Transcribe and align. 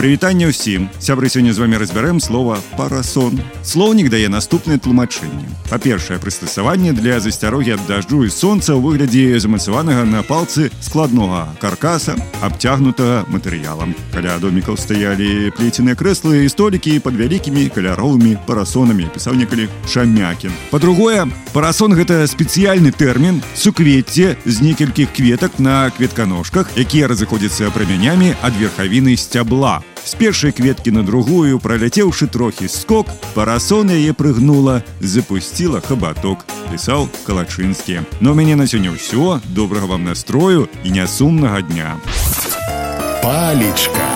Прывітанне 0.00 0.48
ўсім 0.48 0.88
сябры 0.96 1.28
сёння 1.28 1.52
з 1.52 1.60
вами 1.60 1.76
разбярэм 1.76 2.24
слова 2.24 2.56
парасон 2.72 3.36
слоўнік 3.60 4.08
дае 4.08 4.32
наступнае 4.32 4.80
тлумачэнне 4.80 5.44
па-першае 5.68 6.16
прыстасаванне 6.16 6.96
для 6.96 7.20
засцярогі 7.20 7.76
ад 7.76 7.84
дажджу 7.84 8.24
і 8.24 8.32
сонца 8.32 8.72
ў 8.72 8.80
выглядзе 8.80 9.36
замацаванага 9.36 10.08
на 10.08 10.24
палцы 10.24 10.72
складнога 10.80 11.52
каркаса 11.60 12.16
абцягнутага 12.40 13.28
матэрыялам 13.28 13.92
каля 14.16 14.40
домікаў 14.40 14.80
стаялі 14.80 15.52
плеценыя 15.60 15.92
крэслы 15.92 16.48
і 16.48 16.52
столікі 16.54 16.96
пад 17.04 17.20
вялікімі 17.20 17.68
каляровымі 17.68 18.40
парасонамі 18.48 19.04
пісаў 19.12 19.36
некалі 19.36 19.68
шамякін 19.84 20.56
па-другое 20.72 21.28
парасон 21.52 21.92
гэта 21.92 22.24
спецыяльны 22.24 22.88
тэрмін 22.88 23.44
суквецце 23.52 24.40
з 24.48 24.56
некалькіх 24.64 25.12
кветак 25.12 25.60
на 25.60 25.92
кветканожках 25.92 26.72
якія 26.80 27.12
разыходзяцца 27.12 27.68
прамянямі 27.68 28.32
ад 28.40 28.56
верхавіны 28.56 29.12
сцябла 29.20 29.83
з 30.04 30.14
першай 30.14 30.52
кветкі 30.52 30.90
на 30.90 31.02
другую 31.02 31.58
праляцеўшы 31.58 32.26
трохі 32.26 32.68
скок 32.68 33.06
парасон 33.34 33.90
яе 33.90 34.12
прыгнула 34.12 34.82
запусціла 35.00 35.80
хабаток 35.80 36.46
пісаў 36.70 37.08
калачынскі 37.26 38.04
но 38.20 38.32
ў 38.32 38.34
мяне 38.36 38.56
на 38.56 38.66
сёння 38.66 38.92
ўсё 38.92 39.40
добрага 39.50 39.96
вам 39.96 40.04
настрою 40.04 40.68
і 40.84 40.88
нясумнага 40.90 41.62
дня 41.62 41.96
палечка 43.22 44.13